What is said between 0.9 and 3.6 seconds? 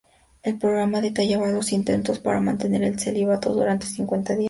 detallaba los intentos para mantener el celibato